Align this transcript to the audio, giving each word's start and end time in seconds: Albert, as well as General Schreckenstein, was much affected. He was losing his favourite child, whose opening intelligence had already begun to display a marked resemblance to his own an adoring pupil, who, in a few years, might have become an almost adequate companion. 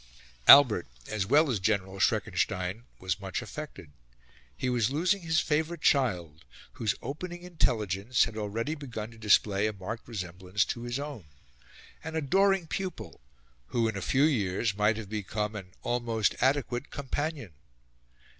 Albert, 0.47 0.87
as 1.09 1.27
well 1.27 1.47
as 1.51 1.59
General 1.59 1.99
Schreckenstein, 1.99 2.85
was 2.97 3.19
much 3.19 3.39
affected. 3.43 3.91
He 4.57 4.67
was 4.67 4.89
losing 4.89 5.21
his 5.21 5.39
favourite 5.39 5.83
child, 5.83 6.43
whose 6.73 6.95
opening 7.03 7.43
intelligence 7.43 8.23
had 8.23 8.35
already 8.35 8.73
begun 8.73 9.11
to 9.11 9.19
display 9.19 9.67
a 9.67 9.73
marked 9.73 10.07
resemblance 10.07 10.65
to 10.65 10.81
his 10.81 10.97
own 10.97 11.25
an 12.03 12.15
adoring 12.15 12.65
pupil, 12.65 13.21
who, 13.67 13.87
in 13.87 13.95
a 13.95 14.01
few 14.01 14.23
years, 14.23 14.75
might 14.75 14.97
have 14.97 15.07
become 15.07 15.55
an 15.55 15.69
almost 15.83 16.33
adequate 16.41 16.89
companion. 16.89 17.53